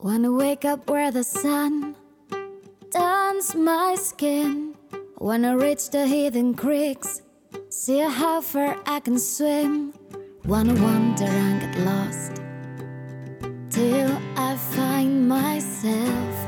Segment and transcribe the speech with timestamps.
[0.00, 1.96] Wanna wake up where the sun
[2.92, 4.76] turns my skin.
[5.18, 7.22] Wanna reach the hidden creeks,
[7.68, 9.92] see how far I can swim.
[10.44, 12.40] Wanna wander and get lost
[13.70, 16.46] till I find myself.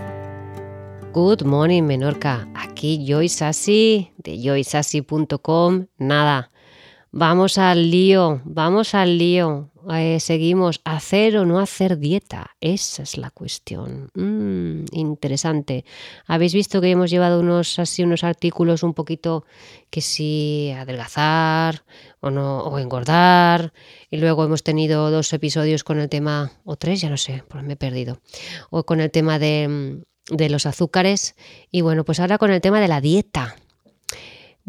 [1.12, 2.46] Good morning, Menorca.
[2.54, 5.88] Aquí Joy Sassi de joysassi.com.
[5.98, 6.52] Nada,
[7.12, 9.70] vamos al lío, vamos al lío.
[9.92, 12.50] Eh, seguimos, hacer o no hacer dieta.
[12.60, 14.10] Esa es la cuestión.
[14.14, 15.84] Mm, interesante.
[16.26, 19.44] Habéis visto que hemos llevado unos así unos artículos un poquito
[19.88, 21.84] que si adelgazar
[22.20, 23.72] o no o engordar
[24.10, 27.64] y luego hemos tenido dos episodios con el tema o tres, ya no sé, pues
[27.64, 28.20] me he perdido.
[28.70, 31.34] O con el tema de de los azúcares
[31.70, 33.56] y bueno, pues ahora con el tema de la dieta.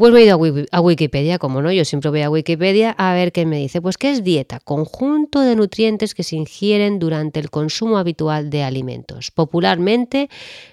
[0.02, 3.46] Vuelvo a ir a Wikipedia, como no, yo siempre voy a Wikipedia a ver qué
[3.46, 3.84] me dice.
[3.84, 4.60] Pues, ¿qué es dieta?
[4.60, 9.30] Conjunto de nutrientes que se ingieren durante el consumo habitual de alimentos.
[9.30, 10.28] Popularmente,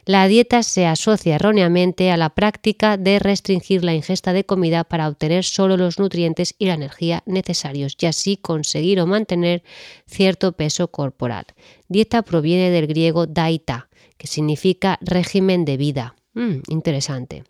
[0.06, 5.06] la dieta se asocia erróneamente a la práctica de restringir la ingesta de comida para
[5.06, 9.62] obtener solo los nutrientes y la energía necesarios y así conseguir o mantener
[10.06, 11.44] cierto peso corporal.
[11.86, 16.14] Dieta proviene del griego daita, que significa régimen de vida.
[16.32, 17.44] Mm, interesante.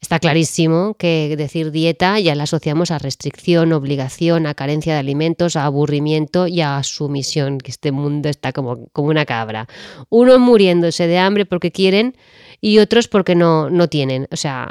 [0.00, 5.56] Está clarísimo que decir dieta ya la asociamos a restricción, obligación, a carencia de alimentos,
[5.56, 9.66] a aburrimiento y a sumisión, que este mundo está como, como una cabra.
[10.10, 12.16] Unos muriéndose de hambre porque quieren
[12.60, 14.28] y otros porque no, no tienen.
[14.30, 14.70] O sea,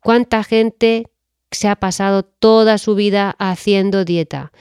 [0.00, 1.06] ¿cuánta gente
[1.50, 4.52] se ha pasado toda su vida haciendo dieta?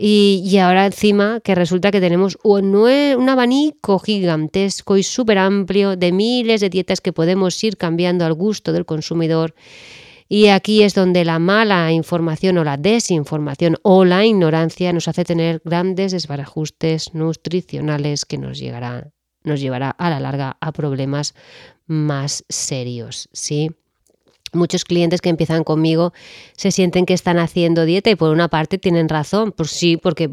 [0.00, 6.12] Y, ahora encima que resulta que tenemos un, un abanico gigantesco y súper amplio de
[6.12, 9.54] miles de dietas que podemos ir cambiando al gusto del consumidor.
[10.28, 15.24] Y aquí es donde la mala información o la desinformación o la ignorancia nos hace
[15.24, 19.10] tener grandes desbarajustes nutricionales que nos, llegará,
[19.42, 21.34] nos llevará a la larga a problemas
[21.86, 23.28] más serios.
[23.32, 23.70] ¿sí?
[24.52, 26.12] Muchos clientes que empiezan conmigo
[26.56, 30.30] se sienten que están haciendo dieta y por una parte tienen razón, pues sí, porque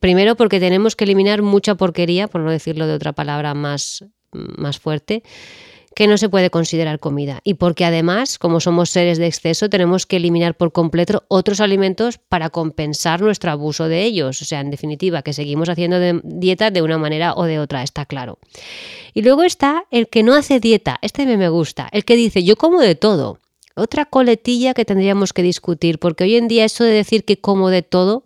[0.00, 4.78] primero porque tenemos que eliminar mucha porquería, por no decirlo de otra palabra más, más
[4.78, 5.22] fuerte,
[5.94, 7.40] que no se puede considerar comida.
[7.44, 12.18] Y porque además, como somos seres de exceso, tenemos que eliminar por completo otros alimentos
[12.18, 14.40] para compensar nuestro abuso de ellos.
[14.40, 18.06] O sea, en definitiva, que seguimos haciendo dieta de una manera o de otra, está
[18.06, 18.38] claro.
[19.14, 22.56] Y luego está el que no hace dieta, este me gusta, el que dice yo
[22.56, 23.38] como de todo.
[23.76, 27.70] Otra coletilla que tendríamos que discutir, porque hoy en día eso de decir que como
[27.70, 28.24] de todo,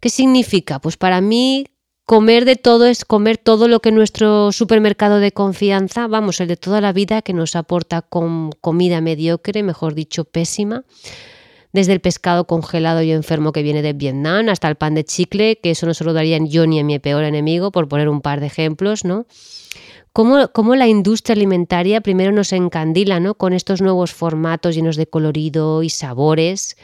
[0.00, 0.80] ¿qué significa?
[0.80, 1.66] Pues para mí
[2.06, 6.56] comer de todo es comer todo lo que nuestro supermercado de confianza, vamos, el de
[6.56, 10.84] toda la vida que nos aporta con comida mediocre, mejor dicho, pésima.
[11.74, 15.58] Desde el pescado congelado y enfermo que viene de Vietnam hasta el pan de chicle,
[15.60, 18.20] que eso no se lo darían yo ni a mi peor enemigo, por poner un
[18.20, 19.26] par de ejemplos, ¿no?
[20.12, 23.34] Cómo, la industria alimentaria primero nos encandila ¿no?
[23.34, 26.76] con estos nuevos formatos llenos de colorido y sabores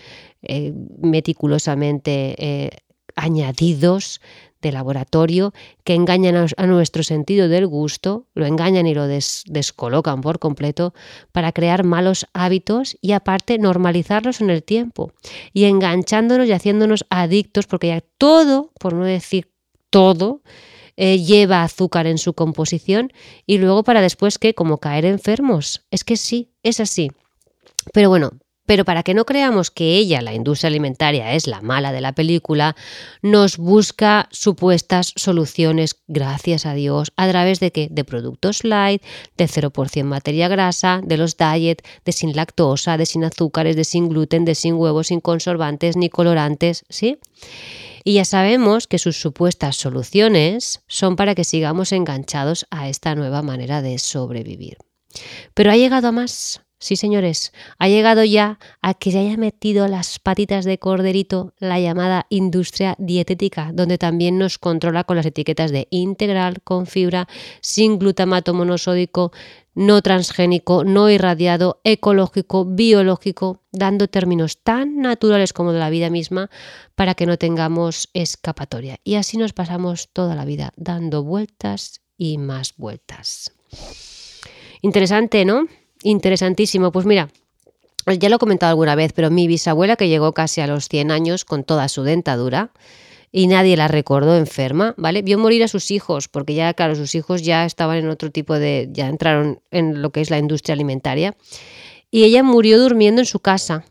[0.43, 2.71] eh, meticulosamente eh,
[3.15, 4.21] añadidos
[4.61, 5.53] de laboratorio
[5.85, 10.95] que engañan a, nuestro sentido del gusto, lo engañan y lo descolocan por completo
[11.33, 15.13] para crear malos hábitos y aparte normalizarlos en el tiempo
[15.53, 19.51] y enganchándonos y haciéndonos adictos porque ya todo, por no decir
[19.91, 20.43] todo,
[20.97, 23.13] eh, lleva azúcar en su composición
[23.47, 25.87] y luego para después que como caer enfermos.
[25.91, 27.11] Es que sí, es así.
[27.93, 28.33] Pero bueno,
[28.67, 32.15] pero para que no creamos que ella, la industria alimentaria, es la mala de la
[32.15, 32.77] película,
[33.23, 37.89] nos busca supuestas soluciones, gracias a Dios, a través de qué?
[37.91, 39.03] De productos light,
[39.37, 44.09] de 0% materia grasa, de los diet, de sin lactosa, de sin azúcares, de sin
[44.09, 47.19] gluten, de sin huevos, sin conservantes ni colorantes, ¿sí?
[48.05, 53.43] Y ya sabemos que sus supuestas soluciones son para que sigamos enganchados a esta nueva
[53.43, 54.79] manera de sobrevivir.
[55.55, 56.63] Pero ha llegado a más.
[56.83, 61.79] Sí, señores, ha llegado ya a que se haya metido las patitas de corderito la
[61.79, 67.29] llamada industria dietética, donde también nos controla con las etiquetas de integral, con fibra,
[67.61, 69.31] sin glutamato monosódico,
[69.75, 76.49] no transgénico, no irradiado, ecológico, biológico, dando términos tan naturales como de la vida misma
[76.95, 78.97] para que no tengamos escapatoria.
[79.05, 83.53] Y así nos pasamos toda la vida dando vueltas y más vueltas.
[84.81, 85.67] Interesante, ¿no?
[86.03, 86.93] Interesantísimo.
[86.93, 87.29] Pues mira,
[88.19, 91.11] ya lo he comentado alguna vez, pero mi bisabuela que llegó casi a los 100
[91.11, 92.73] años con toda su dentadura
[93.33, 95.23] y nadie la recordó enferma, ¿vale?
[95.23, 98.59] Vio morir a sus hijos, porque ya, claro, sus hijos ya estaban en otro tipo
[98.59, 101.37] de, ya entraron en lo que es la industria alimentaria.
[102.11, 103.85] Y ella murió durmiendo en su casa,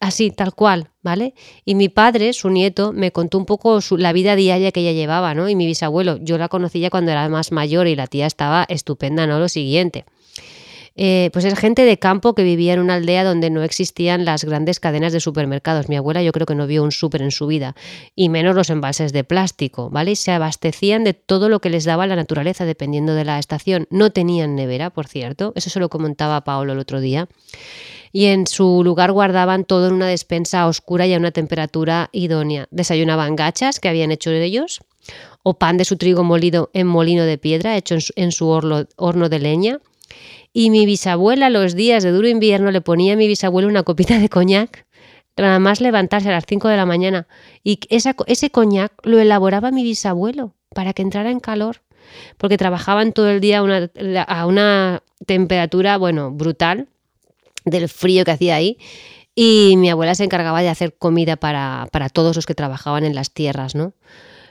[0.00, 1.34] así, tal cual, ¿vale?
[1.64, 5.34] Y mi padre, su nieto, me contó un poco la vida diaria que ella llevaba,
[5.34, 5.48] ¿no?
[5.48, 8.64] Y mi bisabuelo, yo la conocí ya cuando era más mayor y la tía estaba
[8.68, 9.38] estupenda, ¿no?
[9.38, 10.04] Lo siguiente.
[10.96, 14.44] Eh, pues es gente de campo que vivía en una aldea donde no existían las
[14.44, 15.88] grandes cadenas de supermercados.
[15.88, 17.74] Mi abuela yo creo que no vio un súper en su vida,
[18.14, 20.12] y menos los envases de plástico, ¿vale?
[20.12, 23.88] Y se abastecían de todo lo que les daba la naturaleza dependiendo de la estación.
[23.90, 27.28] No tenían nevera, por cierto, eso se lo comentaba Paolo el otro día.
[28.12, 32.68] Y en su lugar guardaban todo en una despensa oscura y a una temperatura idónea.
[32.70, 34.82] Desayunaban gachas que habían hecho ellos,
[35.42, 39.38] o pan de su trigo molido en molino de piedra, hecho en su, horno de
[39.40, 39.80] leña
[40.56, 44.18] y mi bisabuela los días de duro invierno le ponía a mi bisabuelo una copita
[44.20, 44.86] de coñac,
[45.36, 47.26] nada más levantarse a las 5 de la mañana.
[47.64, 51.82] Y ese coñac lo elaboraba mi bisabuelo para que entrara en calor,
[52.38, 56.86] porque trabajaban todo el día a una temperatura, bueno, brutal,
[57.64, 58.78] del frío que hacía ahí.
[59.34, 63.16] Y mi abuela se encargaba de hacer comida para, para todos los que trabajaban en
[63.16, 63.92] las tierras, ¿no?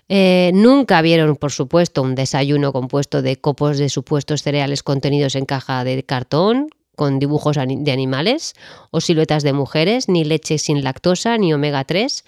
[0.09, 5.45] Eh, nunca vieron, por supuesto, un desayuno compuesto de copos de supuestos cereales contenidos en
[5.45, 8.53] caja de cartón, con dibujos de animales
[8.91, 12.23] o siluetas de mujeres, ni leche sin lactosa, ni omega 3,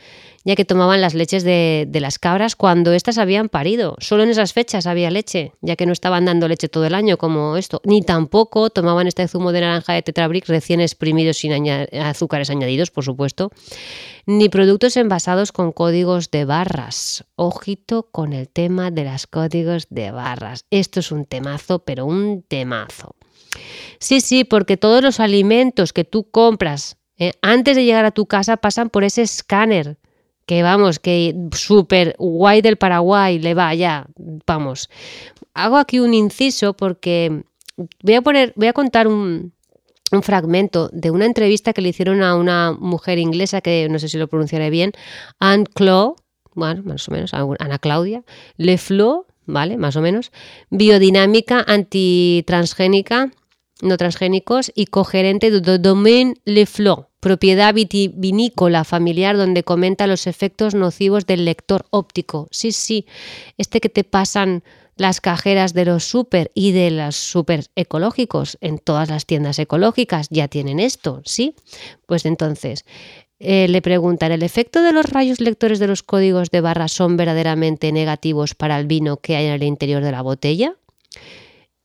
[0.46, 3.96] ya que tomaban las leches de, las cabras cuando éstas habían parido.
[4.00, 7.18] Solo en esas fechas había leche, ya que no estaban dando leche todo el año
[7.18, 11.68] como esto, ni tampoco tomaban este zumo de naranja de Tetrabric recién exprimido sin
[12.00, 13.52] azúcares añadidos, por supuesto,
[14.28, 17.26] ni productos envasados con códigos de barras.
[17.36, 20.66] Ojito con el tema de los códigos de barras.
[20.70, 23.15] Esto es un temazo, pero un temazo.
[24.00, 28.26] Sí, sí, porque todos los alimentos que tú compras eh, antes de llegar a tu
[28.26, 29.98] casa pasan por ese escáner.
[30.46, 34.06] Que vamos, que súper guay del Paraguay, le va ya,
[34.46, 34.90] vamos.
[35.56, 37.44] Hago aquí un inciso porque
[38.04, 39.54] voy a poner, voy a contar un,
[40.22, 44.18] fragmento de una entrevista que le hicieron a una mujer inglesa que no sé si
[44.18, 44.94] lo pronunciaré bien,
[45.40, 46.16] Anne Claude,
[46.54, 48.24] bueno, más o menos, Ana Claudia,
[48.56, 49.78] Le Flo, ¿vale?
[49.78, 50.32] Más o menos,
[50.70, 53.32] biodinámica antitransgénica
[53.82, 56.66] no transgénicos y cogerente de Domaine Le
[57.20, 62.48] propiedad vitivinícola familiar donde comenta los efectos nocivos del lector óptico.
[62.52, 63.08] Sí, sí,
[63.58, 64.64] este que te pasan
[64.96, 70.28] las cajeras de los super y de los super ecológicos en todas las tiendas ecológicas
[70.30, 71.56] ya tienen esto, ¿sí?
[72.06, 72.86] Pues entonces
[73.40, 77.18] eh, le preguntan, ¿el efecto de los rayos lectores de los códigos de barra son
[77.18, 80.76] verdaderamente negativos para el vino que hay en el interior de la botella?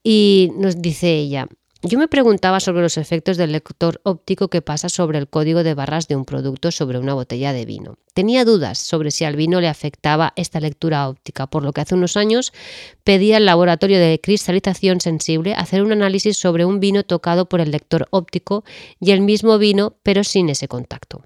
[0.03, 1.47] Y nos dice ella,
[1.83, 5.73] yo me preguntaba sobre los efectos del lector óptico que pasa sobre el código de
[5.73, 7.97] barras de un producto sobre una botella de vino.
[8.13, 11.95] Tenía dudas sobre si al vino le afectaba esta lectura óptica, por lo que hace
[11.95, 12.51] unos años
[13.05, 17.71] pedí al laboratorio de cristalización sensible hacer un análisis sobre un vino tocado por el
[17.71, 18.65] lector óptico
[18.99, 21.23] y el mismo vino, pero sin ese contacto.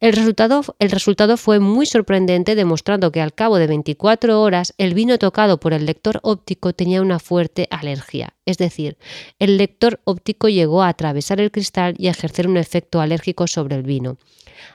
[0.00, 4.94] El resultado, el resultado fue muy sorprendente, demostrando que al cabo de 24 horas el
[4.94, 8.34] vino tocado por el lector óptico tenía una fuerte alergia.
[8.46, 8.96] Es decir,
[9.38, 13.76] el lector óptico llegó a atravesar el cristal y a ejercer un efecto alérgico sobre
[13.76, 14.18] el vino.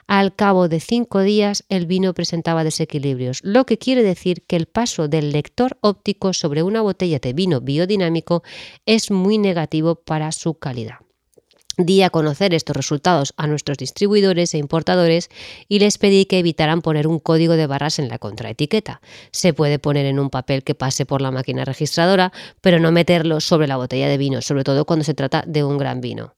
[0.06, 4.66] Al cabo de cinco días el vino presentaba desequilibrios, lo que quiere decir que el
[4.66, 8.42] paso del lector óptico sobre una botella de vino biodinámico
[8.86, 10.98] es muy negativo para su calidad.
[11.80, 15.30] Di a conocer estos resultados a nuestros distribuidores e importadores
[15.68, 19.00] y les pedí que evitaran poner un código de barras en la contraetiqueta.
[19.30, 23.38] Se puede poner en un papel que pase por la máquina registradora, pero no meterlo
[23.40, 26.34] sobre la botella de vino, sobre todo cuando se trata de un gran vino.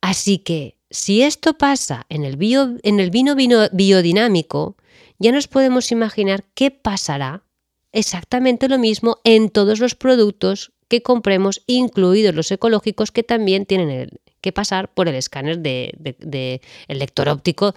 [0.00, 2.38] Así que si esto pasa en el,
[2.82, 4.76] en el vino, vino biodinámico,
[5.18, 7.44] ya nos podemos imaginar qué pasará
[7.92, 14.20] exactamente lo mismo en todos los productos que compremos, incluidos los ecológicos que también tienen
[14.42, 17.74] que pasar por el escáner de, lector óptico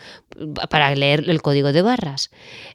[0.70, 2.32] para leer el código de barras.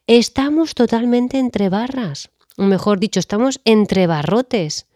[0.07, 4.87] Estamos totalmente entre barras, o mejor dicho, estamos entre barrotes.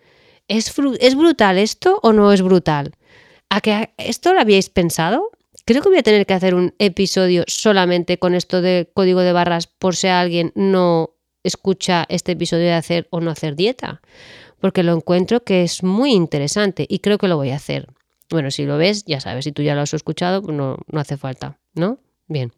[0.48, 2.94] ¿Es, ¿Es brutal esto o no es brutal?
[3.50, 5.30] ¿A que esto lo habíais pensado?
[5.66, 9.32] Creo que voy a tener que hacer un episodio solamente con esto de código de
[9.32, 14.02] barras por si alguien no escucha este episodio de hacer o no hacer dieta,
[14.60, 17.93] porque lo encuentro que es muy interesante y creo que lo voy a hacer.
[18.30, 21.00] Bueno, si lo ves, ya sabes, si tú ya lo has escuchado, pues no, no
[21.00, 21.98] hace falta, ¿no?
[22.26, 22.52] Bien.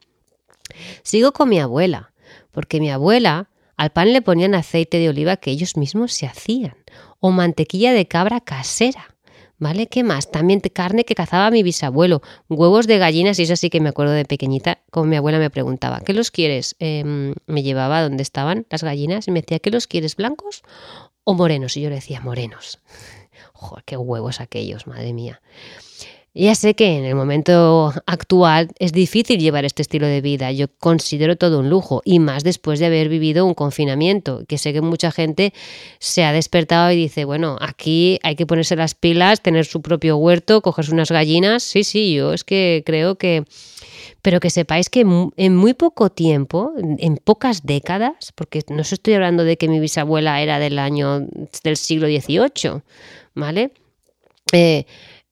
[1.03, 2.13] Sigo con mi abuela,
[2.53, 6.77] porque mi abuela al pan le ponían aceite de oliva que ellos mismos se hacían,
[7.21, 9.13] o mantequilla de cabra casera.
[9.59, 9.87] ¿Vale?
[9.87, 10.31] ¿Qué más?
[10.31, 12.21] También carne que cazaba mi bisabuelo,
[12.51, 15.49] huevos de gallinas, y eso sí que me acuerdo de pequeñita, como mi abuela me
[15.49, 16.77] preguntaba, ¿qué los quieres?
[16.79, 20.17] Em, me llevaba donde estaban las gallinas y me decía, ¿qué los quieres?
[20.17, 20.63] ¿Blancos
[21.25, 21.75] o morenos?
[21.79, 22.81] Y yo le decía, morenos.
[23.53, 25.41] Joder, qué huevos aquellos, madre mía.
[26.39, 30.53] Ya sé que en el momento actual es difícil llevar este estilo de vida.
[30.53, 34.75] Yo considero todo un lujo y más después de haber vivido un confinamiento, que sé
[34.75, 35.55] que mucha gente
[35.99, 40.19] se ha despertado y dice, bueno, aquí hay que ponerse las pilas, tener su propio
[40.19, 41.63] huerto, cogerse unas gallinas.
[41.63, 43.45] Sí, sí, yo es que creo que...
[44.27, 45.07] Pero que sepáis que
[45.37, 50.43] en muy poco tiempo, en pocas décadas, porque no estoy hablando de que mi bisabuela
[50.43, 51.29] era del año
[51.63, 52.83] del siglo XVIII,
[53.37, 53.71] ¿vale?
[54.51, 54.85] Eh,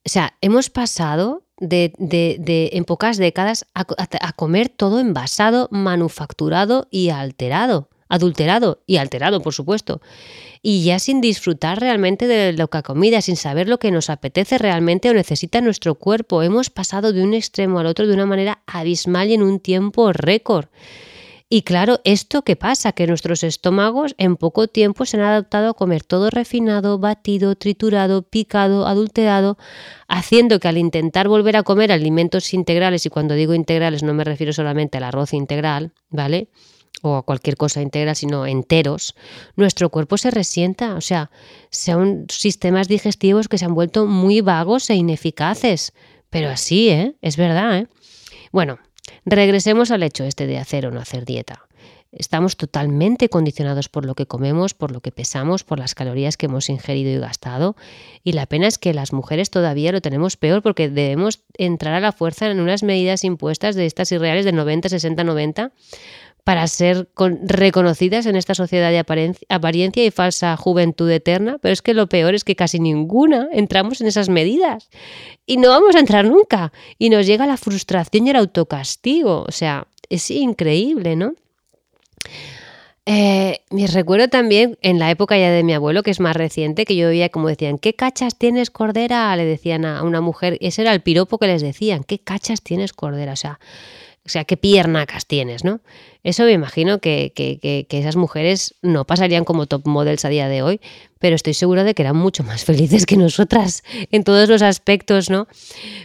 [0.07, 1.93] o sea, hemos pasado de,
[2.73, 7.89] en pocas décadas a, comer todo envasado, manufacturado y alterado.
[8.15, 10.01] Adulterado y alterado, por supuesto.
[10.63, 14.57] Y ya sin disfrutar realmente de lo que comida, sin saber lo que nos apetece
[14.57, 16.43] realmente o necesita nuestro cuerpo.
[16.45, 20.13] Hemos pasado de un extremo al otro de una manera abismal y en un tiempo
[20.13, 20.67] récord.
[21.49, 22.93] Y claro, ¿esto qué pasa?
[22.93, 28.23] Que nuestros estómagos en poco tiempo se han adaptado a comer todo refinado, batido, triturado,
[28.23, 29.59] picado, adulterado,
[30.07, 34.23] haciendo que al intentar volver a comer alimentos integrales, y cuando digo integrales no me
[34.23, 36.49] refiero solamente al arroz integral, ¿vale?
[37.03, 39.15] O a cualquier cosa integral, sino enteros,
[39.57, 40.95] nuestro cuerpo se resienta.
[40.95, 41.31] O sea,
[41.71, 45.93] son sistemas digestivos que se han vuelto muy vagos e ineficaces.
[46.31, 47.15] Pero así, ¿eh?
[47.21, 47.89] Es verdad, ¿eh?
[48.51, 48.79] Bueno,
[49.25, 51.67] Regresemos al hecho este de hacer o no hacer dieta.
[52.13, 56.47] Estamos totalmente condicionados por lo que comemos, por lo que pesamos, por las calorías que
[56.47, 57.75] hemos ingerido y gastado.
[58.23, 62.01] Y la pena es que las mujeres todavía lo tenemos peor porque debemos entrar a
[62.01, 65.73] la fuerza en unas medidas impuestas de estas irreales de 90, 60, 90
[66.45, 67.09] para ser
[67.43, 68.99] reconocidas en esta sociedad de
[69.49, 74.03] apariencia y falsa juventud eterna, pero es que lo peor es que casi ninguna entramos
[74.03, 74.91] en esas medidas
[75.47, 79.53] y no vamos a entrar nunca y nos llega la frustración y el autocastigo, o
[79.53, 81.35] sea, es increíble, ¿no?
[83.07, 86.85] Eh, me recuerdo también en la época ya de mi abuelo, que es más reciente,
[86.85, 89.35] que yo veía como decían, ¿qué cachas tienes cordera?
[89.37, 92.93] Le decían a una mujer, ese era el piropo que les decían, ¿qué cachas tienes
[92.93, 93.33] cordera?
[93.33, 93.61] O sea,
[94.27, 95.81] o sea, qué piernacas tienes, ¿no?
[96.23, 100.63] Eso me imagino que, que, esas mujeres no pasarían como top models a día de
[100.63, 100.81] hoy,
[101.19, 105.29] pero estoy segura de que eran mucho más felices que nosotras en todos los aspectos,
[105.29, 105.47] ¿no?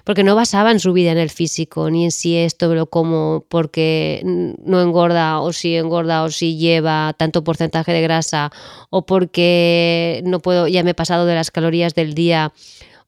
[0.04, 4.22] Porque no basaban su vida en el físico, ni en si esto lo como porque
[4.26, 8.52] no engorda, o si engorda, o si lleva tanto porcentaje de grasa,
[8.90, 12.52] o porque no puedo, ya me he pasado de las calorías del día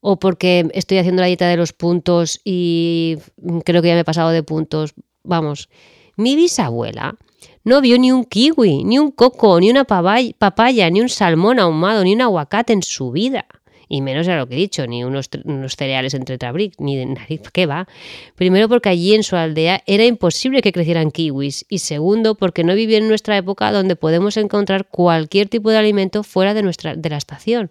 [0.02, 3.18] o porque estoy haciendo la dieta de los puntos y
[3.64, 4.94] creo que ya me he pasado de puntos.
[5.24, 5.70] Vamos,
[6.18, 7.18] mi bisabuela
[7.64, 12.04] no vio ni un kiwi, ni un coco, ni una papaya, ni un salmón ahumado,
[12.04, 13.46] ni un aguacate en su vida.
[13.94, 15.30] Y menos a lo que he dicho, ni unos,
[15.76, 17.90] cereales entre trabric, ni de nariz, ¿qué va?
[18.36, 21.66] Primero porque allí en su aldea era imposible que crecieran kiwis.
[21.68, 26.24] Y segundo porque no vivía en nuestra época donde podemos encontrar cualquier tipo de alimento
[26.24, 27.70] fuera de, nuestra, de la estación.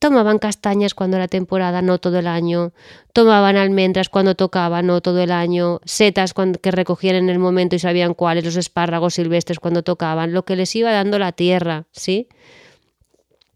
[0.00, 2.72] Tomaban castañas cuando era temporada, no todo el año.
[3.12, 5.78] Tomaban almendras cuando tocaba, no todo el año.
[5.84, 10.32] Setas cuando, que recogían en el momento y sabían cuáles, los espárragos silvestres cuando tocaban,
[10.32, 12.26] lo que les iba dando la tierra, ¿sí?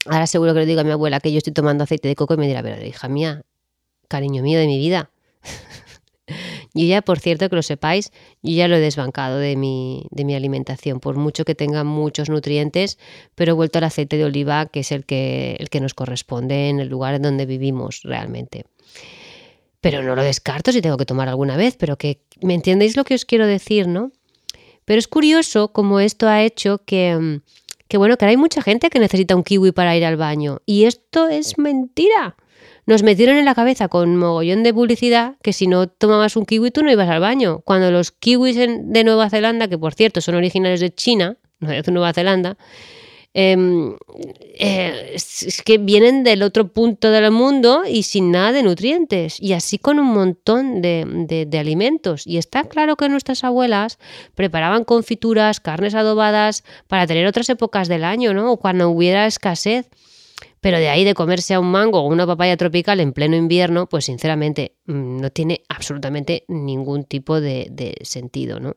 [0.06, 2.34] Ahora seguro que le digo a mi abuela que yo estoy tomando aceite de coco
[2.34, 3.42] y me dirá, pero hija mía,
[4.08, 5.10] cariño mío de mi vida.
[6.74, 10.24] Yo ya, por cierto, que lo sepáis, yo ya lo he desbancado de mi, de
[10.24, 12.98] mi alimentación, por mucho que tenga muchos nutrientes,
[13.34, 16.70] pero he vuelto al aceite de oliva, que es el que, el que nos corresponde
[16.70, 18.64] en el lugar en donde vivimos realmente.
[19.82, 23.04] Pero no lo descarto si tengo que tomar alguna vez, pero que me entendéis lo
[23.04, 24.12] que os quiero decir, ¿no?
[24.84, 27.40] Pero es curioso cómo esto ha hecho que,
[27.92, 30.62] que bueno, que hay mucha gente que necesita un kiwi para ir al baño.
[30.64, 32.36] Y esto es mentira
[32.86, 36.70] nos metieron en la cabeza con mogollón de publicidad que si no tomabas un kiwi
[36.70, 37.60] tú no ibas al baño.
[37.66, 41.82] Cuando los kiwis de Nueva Zelanda, que por cierto son originarios de China, no de
[41.92, 42.56] Nueva Zelanda,
[43.34, 43.96] em,
[44.58, 49.40] eh, es que vienen del otro punto del mundo y sin nada de nutrientes.
[49.40, 52.26] Y así con un montón de, de alimentos.
[52.26, 53.98] Y está claro que nuestras abuelas
[54.34, 58.52] preparaban confituras, carnes adobadas para tener otras épocas del año, ¿no?
[58.52, 59.88] O cuando hubiera escasez.
[60.62, 63.88] Pero de ahí de comerse a un mango o una papaya tropical en pleno invierno,
[63.88, 68.76] pues sinceramente mm, no tiene absolutamente ningún tipo de, sentido, ¿no?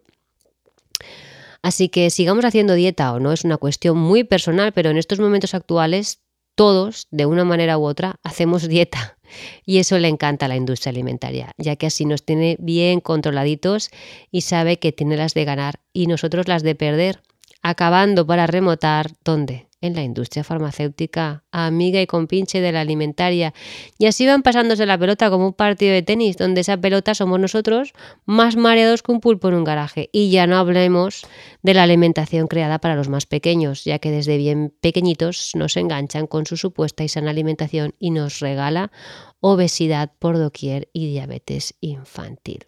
[1.66, 5.20] Así que sigamos haciendo dieta o no, es una cuestión muy personal, pero en estos
[5.20, 6.20] momentos actuales
[6.54, 9.18] todos, de una manera u otra, hacemos dieta.
[9.66, 13.90] Y eso le encanta a la industria alimentaria, ya que así nos tiene bien controladitos
[14.30, 17.24] y sabe que tiene las de ganar y nosotros las de perder,
[17.64, 19.65] acabando para remotar, ¿dónde?
[19.82, 23.54] En la industria farmacéutica, amiga y compinche de la alimentaria.
[23.98, 27.40] Y así van pasándose la pelota como un partido de tenis, donde esa pelota somos
[27.40, 27.94] nosotros
[28.26, 30.10] más mareados que un pulpo en un garaje.
[30.12, 31.26] Y ya no hablemos
[31.62, 36.28] de la alimentación creada para los más pequeños, ya que desde bien pequeñitos nos enganchan
[36.28, 38.92] con su supuesta y sana alimentación y nos regala
[39.40, 42.64] obesidad por doquier y diabetes infantil.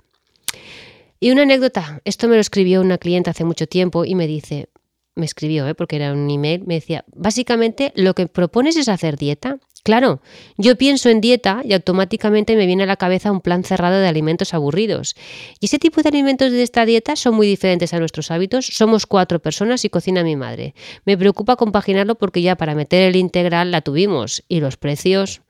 [1.20, 4.70] Y una anécdota, esto me lo escribió una cliente hace mucho tiempo y me dice,
[5.18, 5.76] me escribió, ¿eh?
[5.76, 9.58] porque era un email, me decía, básicamente lo que propones es hacer dieta.
[9.84, 10.22] Claro,
[10.58, 14.08] yo pienso en dieta y automáticamente me viene a la cabeza un plan cerrado de
[14.08, 15.16] alimentos aburridos.
[15.62, 18.66] Y ese tipo de alimentos de esta dieta son muy diferentes a nuestros hábitos.
[18.66, 20.76] Somos cuatro personas y cocina mi madre.
[21.06, 25.42] Me preocupa compaginarlo porque ya para meter el integral la tuvimos y los precios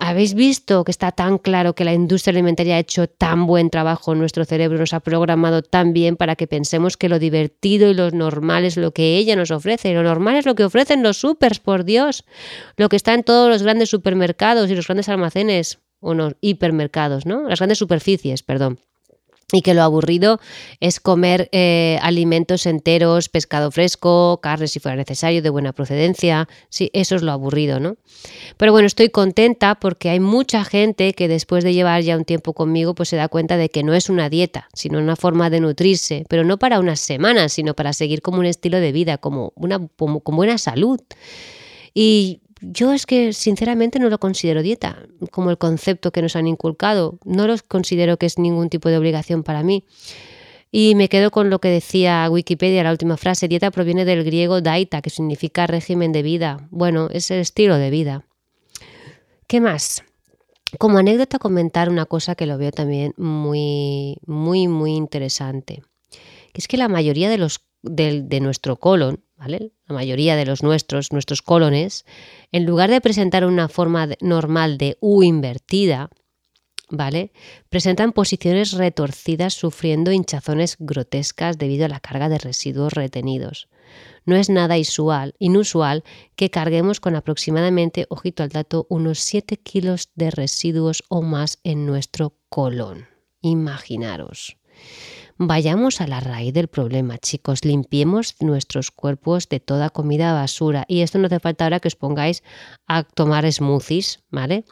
[0.00, 4.14] ¿Habéis visto que está tan claro que la industria alimentaria ha hecho tan buen trabajo
[4.14, 8.12] nuestro cerebro, nos ha programado tan bien para que pensemos que lo divertido y lo
[8.12, 9.92] normal es lo que ella nos ofrece?
[9.94, 12.24] Lo normal es lo que ofrecen los supers, por Dios.
[12.76, 17.26] Lo que está en todos los grandes supermercados y los grandes almacenes, o no, hipermercados,
[17.26, 17.48] ¿no?
[17.48, 18.78] Las grandes superficies, perdón
[19.50, 20.40] y que lo aburrido
[20.80, 26.48] es comer eh, alimentos enteros, pescado fresco, carne si fuera necesario, de buena procedencia.
[26.68, 27.96] Sí, eso es lo aburrido, ¿no?
[28.58, 32.52] Pero bueno, estoy contenta porque hay mucha gente que después de llevar ya un tiempo
[32.52, 35.60] conmigo, pues se da cuenta de que no es una dieta, sino una forma de
[35.60, 39.54] nutrirse, pero no para unas semanas, sino para seguir como un estilo de vida, como
[39.56, 41.00] una como, con buena salud.
[41.94, 46.46] Y yo es que sinceramente no lo considero dieta, como el concepto que nos han
[46.46, 47.18] inculcado.
[47.24, 49.84] No lo considero que es ningún tipo de obligación para mí.
[50.70, 53.48] Y me quedo con lo que decía Wikipedia, la última frase.
[53.48, 56.68] Dieta proviene del griego daita, que significa régimen de vida.
[56.70, 58.24] Bueno, es el estilo de vida.
[59.46, 60.04] ¿Qué más?
[60.78, 65.82] Como anécdota comentar una cosa que lo veo también muy, muy, muy interesante.
[66.52, 71.42] Es que la mayoría de los de nuestro colon, La mayoría de los nuestros, nuestros
[71.42, 72.04] colones,
[72.52, 76.10] en lugar de presentar una forma normal de U invertida,
[76.90, 77.32] ¿vale?
[77.68, 83.68] Presentan posiciones retorcidas sufriendo hinchazones grotescas debido a la carga de residuos retenidos.
[84.24, 86.04] No es nada inusual, inusual
[86.36, 91.86] que carguemos con aproximadamente, ojito al dato, unos 7 kilos de residuos o más en
[91.86, 93.06] nuestro colon.
[93.40, 94.56] Imaginaros.
[95.40, 97.64] Vayamos a la raíz del problema, chicos.
[97.64, 100.84] Limpiemos nuestros cuerpos de toda comida basura.
[100.88, 102.42] Y esto no hace falta ahora que os pongáis
[102.88, 104.64] a tomar smoothies, ¿vale?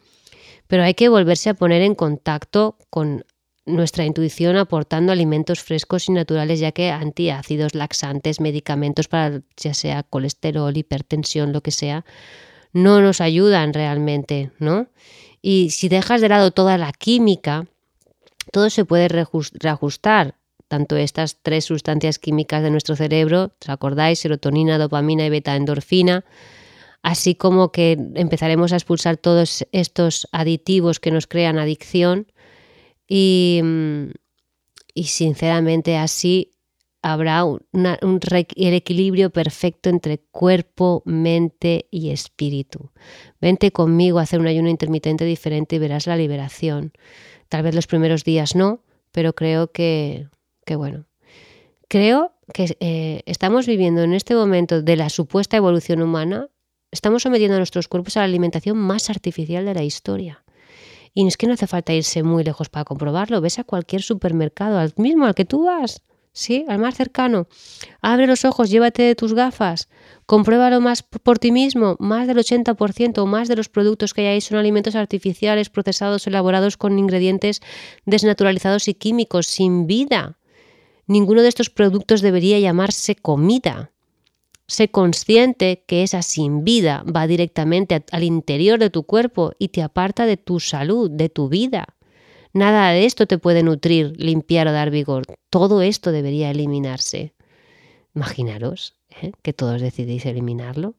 [0.66, 3.25] Pero hay que volverse a poner en contacto con
[3.64, 10.02] nuestra intuición aportando alimentos frescos y naturales, ya que antiácidos, laxantes, medicamentos para ya sea
[10.02, 12.04] colesterol, hipertensión, lo que sea,
[12.73, 14.88] no nos ayudan realmente, ¿no?
[15.43, 17.69] Y si dejas de lado toda la química,
[18.50, 20.34] todo se puede reajustar
[20.68, 24.18] tanto estas tres sustancias químicas de nuestro cerebro, ¿os acordáis?
[24.18, 26.24] Serotonina, dopamina y beta-endorfina,
[27.02, 32.26] así como que empezaremos a expulsar todos estos aditivos que nos crean adicción
[33.08, 33.62] y,
[34.94, 36.52] y sinceramente así
[37.06, 42.90] habrá un, el equilibrio perfecto entre cuerpo, mente y espíritu.
[43.40, 46.92] Vente conmigo a hacer un ayuno intermitente diferente y verás la liberación.
[47.48, 50.26] Tal vez los primeros días no, pero creo que,
[50.66, 51.06] Qué bueno.
[51.88, 56.48] Creo que eh, estamos viviendo en este momento de la supuesta evolución humana,
[56.90, 60.44] estamos sometiendo a nuestros cuerpos a la alimentación más artificial de la historia.
[61.14, 63.40] Y es que no hace falta irse muy lejos para comprobarlo.
[63.40, 66.02] Ves a cualquier supermercado, al mismo al que tú vas,
[66.32, 66.64] ¿sí?
[66.68, 67.46] Al más cercano.
[68.02, 69.88] Abre los ojos, llévate tus gafas,
[70.26, 71.94] compruébalo más por ti mismo.
[72.00, 76.26] Más del 80% o más de los productos que hay ahí son alimentos artificiales, procesados,
[76.26, 77.62] elaborados con ingredientes
[78.04, 80.36] desnaturalizados y químicos, sin vida.
[81.06, 83.92] Ninguno de estos productos debería llamarse comida.
[84.66, 89.82] Sé consciente que esa sin vida va directamente al interior de tu cuerpo y te
[89.82, 91.86] aparta de tu salud, de tu vida.
[92.52, 95.25] Nada de esto te puede nutrir, limpiar o dar vigor.
[95.50, 97.34] Todo esto debería eliminarse.
[98.14, 99.32] Imaginaros ¿eh?
[99.42, 100.95] que todos decidís eliminarlo.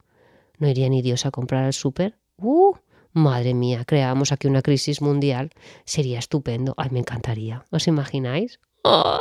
[0.59, 2.17] ¿No iría ni Dios a comprar al súper?
[2.37, 2.75] ¡Uh!
[3.11, 5.49] Madre mía, creamos aquí una crisis mundial.
[5.83, 6.75] Sería estupendo.
[6.77, 7.65] Ay, me encantaría.
[7.71, 8.59] ¿Os imagináis?
[8.83, 9.19] ¡Oh!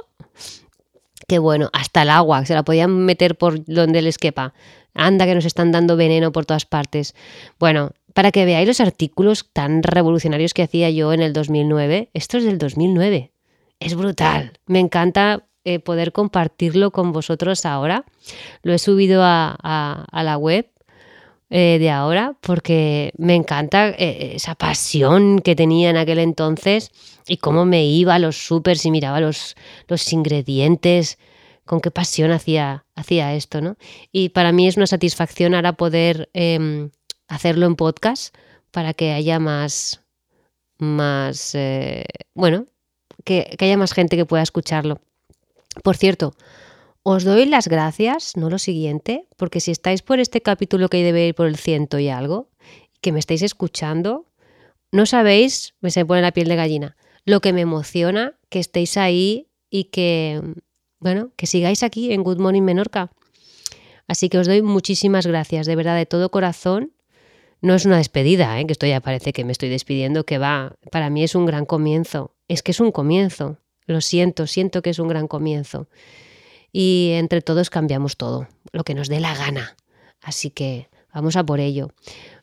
[1.28, 4.54] Qué bueno, hasta el agua, se la podían meter por donde les quepa.
[4.94, 7.14] Anda que nos están dando veneno por todas partes.
[7.58, 12.38] Bueno, para que veáis los artículos tan revolucionarios que hacía yo en el 2009, esto
[12.38, 13.32] es del 2009.
[13.78, 14.58] Es brutal.
[14.66, 18.04] Me encanta eh, poder compartirlo con vosotros ahora.
[18.62, 20.70] Lo he subido a, la web
[21.50, 26.90] eh, de ahora porque me encanta eh, esa pasión que tenía en aquel entonces
[27.26, 29.56] y cómo me iba a los supers y miraba los,
[29.88, 31.18] los ingredientes
[31.66, 33.76] con qué pasión hacía, hacía esto, ¿no?
[34.12, 36.90] Y para mí es una satisfacción ahora poder em,
[37.28, 38.34] hacerlo en podcast
[38.70, 40.02] para que haya más,
[40.78, 42.04] más, eh,
[42.34, 42.66] bueno,
[43.24, 45.00] que, haya más gente que pueda escucharlo.
[45.82, 46.34] Por cierto,
[47.08, 51.28] os doy las gracias, no lo siguiente, porque si estáis por este capítulo que debe
[51.28, 52.48] ir por el ciento y algo,
[53.00, 54.26] que me estáis escuchando,
[54.90, 58.96] no sabéis, me se pone la piel de gallina, lo que me emociona que estéis
[58.96, 60.42] ahí y que,
[60.98, 63.12] bueno, que sigáis aquí en Good Morning Menorca.
[64.08, 66.90] Así que os doy muchísimas gracias, de verdad, de todo corazón.
[67.60, 68.66] No es una despedida, ¿eh?
[68.66, 71.66] que esto ya parece que me estoy despidiendo, que va, para mí es un gran
[71.66, 72.34] comienzo.
[72.48, 73.58] Es que es un comienzo.
[73.86, 75.86] Lo siento, siento que es un gran comienzo.
[76.72, 79.76] Y entre todos cambiamos todo, lo que nos dé la gana.
[80.20, 81.90] Así que vamos a por ello.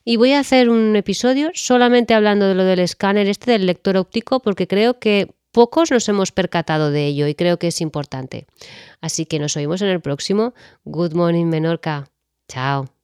[0.05, 3.97] Y voy a hacer un episodio solamente hablando de lo del escáner este del lector
[3.97, 8.47] óptico porque creo que pocos nos hemos percatado de ello y creo que es importante.
[8.99, 10.53] Así que nos oímos en el próximo.
[10.83, 12.09] Good morning Menorca.
[12.49, 13.02] Chao.